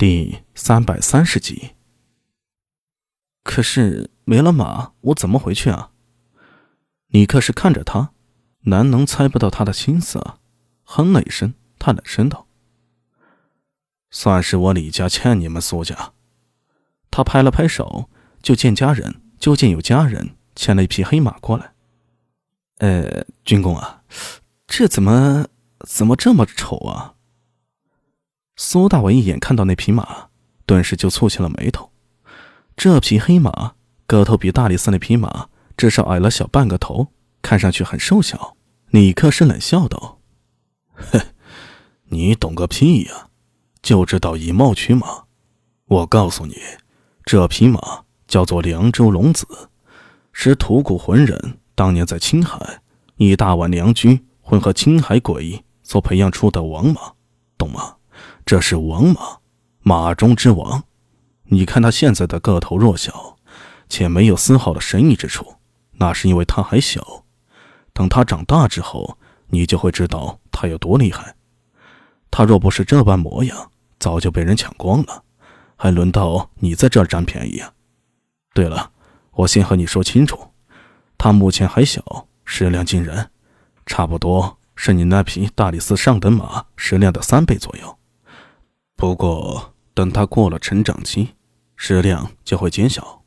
[0.00, 1.72] 第三百三十集。
[3.42, 5.90] 可是没了马，我怎么回去啊？
[7.08, 8.12] 尼克是看着他，
[8.60, 10.38] 难能猜不到他的心思啊！
[10.84, 12.46] 哼了一声，叹了声道
[14.10, 16.14] ：“算是我李家欠你们苏家。”
[17.12, 18.08] 他拍了拍手，
[18.40, 21.74] 就见家人，就见有家人牵了一匹黑马过来。
[22.78, 24.02] 呃，军公啊，
[24.66, 25.48] 这怎么
[25.80, 27.16] 怎么这么丑啊？
[28.62, 30.28] 苏大伟一眼看到那匹马，
[30.66, 31.90] 顿时就蹙起了眉头。
[32.76, 33.72] 这匹黑马
[34.06, 37.06] 个头比大理寺那匹马至少矮了小半个头，
[37.40, 38.58] 看上去很瘦小。
[38.90, 40.18] 李克是冷笑道
[40.92, 41.18] ：“哼，
[42.10, 43.28] 你懂个屁呀！
[43.80, 45.24] 就知道以貌取马。
[45.86, 46.54] 我告诉你，
[47.24, 49.48] 这匹马叫做凉州龙子，
[50.34, 52.82] 是吐谷浑人当年在青海
[53.16, 57.14] 以大宛良驹混合青海鬼所培养出的王马，
[57.56, 57.94] 懂吗？”
[58.50, 59.38] 这是王马，
[59.78, 60.82] 马中之王。
[61.44, 63.36] 你看他现在的个头弱小，
[63.88, 65.54] 且没有丝毫的神异之处，
[65.92, 67.22] 那是因为他还小。
[67.92, 69.16] 等他长大之后，
[69.50, 71.36] 你就会知道他有多厉害。
[72.28, 75.22] 他若不是这般模样，早就被人抢光了，
[75.76, 77.72] 还轮到你在这儿占便宜啊？
[78.52, 78.90] 对了，
[79.30, 80.36] 我先和你说清楚，
[81.16, 83.30] 他目前还小，食量惊人，
[83.86, 87.96] 差不多是你那匹大理寺上等马食量的三倍左右。
[89.00, 91.30] 不过，等他过了成长期，
[91.74, 93.24] 食量就会减小。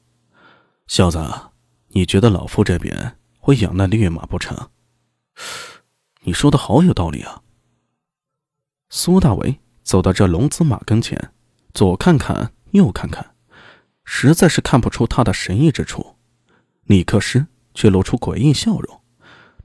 [0.85, 1.19] 小子，
[1.87, 4.69] 你觉得老夫这边会养那劣马不成？
[6.21, 7.41] 你说的好有道理啊！
[8.91, 11.33] 苏大为走到这龙子马跟前，
[11.73, 13.33] 左看看，右看看，
[14.05, 16.17] 实在是看不出他的神异之处。
[16.83, 19.01] 李克师却露出诡异笑容，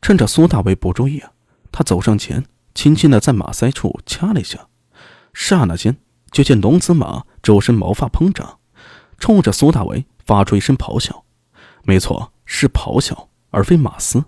[0.01, 1.33] 趁着苏大为不注意啊，
[1.70, 4.67] 他走上前，轻轻的在马腮处掐了一下。
[5.41, 5.97] 刹那间，
[6.33, 8.58] 就见龙子马周身毛发膨胀，
[9.20, 11.25] 冲着苏大为发出一声咆哮。
[11.84, 14.25] 没错，是咆哮，而非马嘶。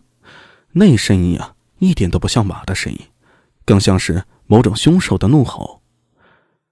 [0.70, 3.00] 那声音啊，一点都不像马的声音，
[3.64, 5.82] 更像是某种凶兽的怒吼。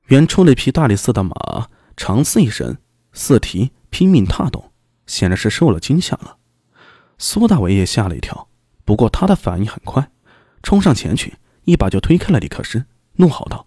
[0.07, 2.79] 远处那匹大理寺的马长嘶一声，
[3.13, 4.71] 四蹄拼命踏动，
[5.05, 6.37] 显然是受了惊吓了。
[7.19, 8.49] 苏大伟也吓了一跳，
[8.85, 10.13] 不过他的反应很快，
[10.63, 12.87] 冲上前去，一把就推开了李克师，
[13.17, 13.67] 怒吼道。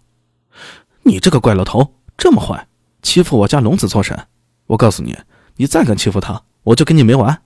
[1.03, 2.67] 你这个怪老头，这么坏，
[3.01, 4.28] 欺负我家龙子做甚？
[4.67, 5.17] 我告诉你，
[5.56, 7.41] 你再敢欺负他，我就跟你没完！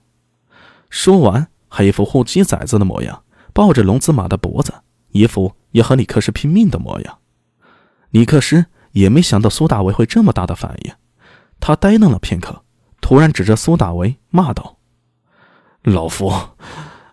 [0.90, 4.72] 说完，还一副护鸡崽子的模样，抱着龙子马的脖子，
[5.08, 7.18] 一副要和李克师拼命的模样。
[8.10, 10.92] 李克师也没想到苏大为会这么大的反应，
[11.58, 12.62] 他呆愣了片刻，
[13.00, 14.76] 突然指着苏大为骂道
[15.82, 16.32] ：“老夫，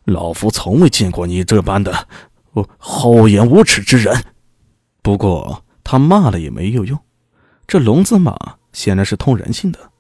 [0.04, 2.08] 老夫从未见过你这般的
[2.78, 4.24] 厚颜无耻之人。
[5.02, 5.63] 不过。”
[5.94, 7.00] 他骂了也没有用，
[7.68, 9.92] 这龙子马显然是通人性的，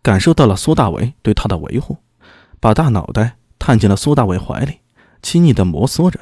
[0.00, 1.98] 感受到了苏大为对他的维护，
[2.58, 4.80] 把大脑袋探进了苏大为怀里，
[5.20, 6.18] 亲昵的摩挲着。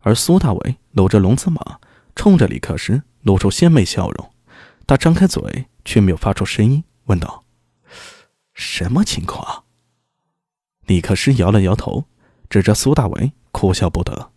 [0.00, 1.78] 而苏大为搂着龙子马，
[2.14, 4.30] 冲着李克石露出鲜媚笑容。
[4.86, 7.44] 他张开嘴，却没有发出声音，问道
[8.52, 9.64] ：“什么情况？”
[10.84, 12.04] 李克石摇了摇头，
[12.50, 14.30] 指着苏大为，哭笑不得：“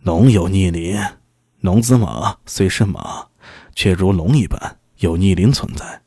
[0.00, 0.98] 龙有逆鳞。”
[1.62, 3.24] 龙子马虽是马，
[3.72, 6.02] 却如龙一般有逆鳞存在。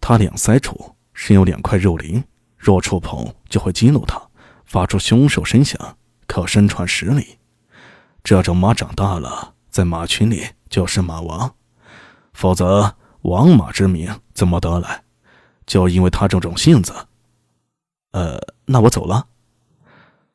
[0.00, 2.24] 它两腮处是有两块肉鳞，
[2.56, 4.18] 若触碰就会激怒它，
[4.64, 7.38] 发出凶兽声响，可身传十里。
[8.24, 11.54] 这种马长大了，在马群里就是马王，
[12.32, 15.04] 否则王马之名怎么得来？
[15.66, 16.94] 就因为他这种性子。
[18.12, 19.26] 呃，那我走了。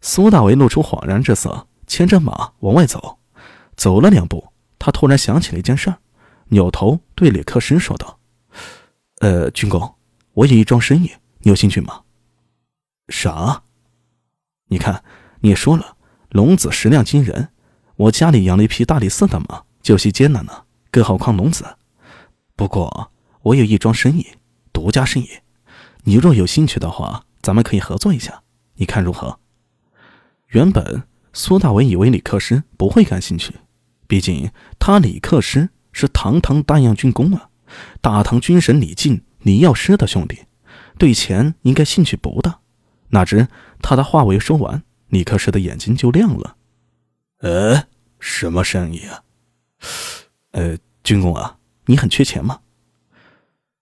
[0.02, 3.18] 苏大为露出恍然之色，牵着马往外走。
[3.76, 5.98] 走了两步，他突然想起了一件事儿，
[6.50, 8.20] 扭头对李克石说道
[9.22, 9.96] ：“呃，军公，
[10.34, 12.02] 我有一桩生意，你有兴趣吗
[13.10, 13.64] ？”“啥
[14.70, 15.04] ？”“你看，
[15.42, 15.98] 你说了，
[16.30, 17.50] 龙子食量惊人，
[17.96, 21.78] 我家里养了一匹大理寺的马，就些艰难呢，更何况龙子。
[22.56, 23.12] 不过，
[23.42, 24.26] 我有一桩生意，
[24.74, 25.30] 独家生意，
[26.04, 28.42] 你若有兴趣的话，咱们可以合作一下，
[28.76, 29.40] 你看如何？”
[30.50, 33.54] 原本苏大伟以为李克石不会感兴趣。
[34.08, 37.50] 毕竟他李克师是堂堂丹阳军功啊，
[38.02, 40.44] 大唐军神李靖、李药师的兄弟，
[40.98, 42.60] 对钱应该兴趣不大。
[43.10, 43.48] 哪知
[43.82, 46.58] 他的话未说完，李克师的眼睛就亮了。
[47.40, 47.84] 呃，
[48.20, 49.24] 什么生意啊？
[50.52, 52.60] 呃，军公啊，你很缺钱吗？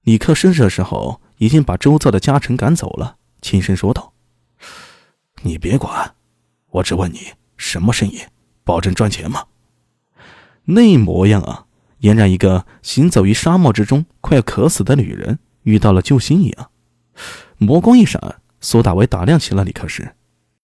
[0.01, 4.13] 李克师这时候已经把周遭的家臣赶走了，轻声说道
[5.43, 6.13] ：“你别管，
[6.71, 8.21] 我只问你什么生意，
[8.63, 9.45] 保证赚钱吗？”
[10.65, 11.65] 那模样啊，
[12.01, 16.69] 俨然一个行走于沙漠之中快要渴死的女人遇到了救星一样。
[17.59, 20.15] 眸光一闪，苏大伟打量起了李克石。